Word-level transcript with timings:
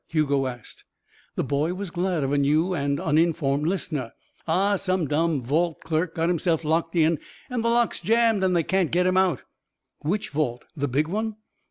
Hugo 0.07 0.47
asked. 0.47 0.83
The 1.35 1.43
boy 1.43 1.75
was 1.75 1.91
glad 1.91 2.23
of 2.23 2.33
a 2.33 2.37
new 2.39 2.73
and 2.73 2.99
uninformed 2.99 3.67
listener. 3.67 4.13
"Aw, 4.47 4.75
some 4.77 5.05
dumb 5.07 5.43
vault 5.43 5.81
clerk 5.81 6.15
got 6.15 6.27
himself 6.27 6.63
locked 6.63 6.95
in, 6.95 7.19
an' 7.51 7.61
the 7.61 7.69
locks 7.69 7.99
jammed 8.01 8.43
an' 8.43 8.53
they 8.53 8.63
can't 8.63 8.89
get 8.89 9.05
him 9.05 9.15
out." 9.15 9.43
"Which 9.99 10.29
vault? 10.31 10.65
The 10.75 10.87
big 10.87 11.07
one?" 11.07 11.35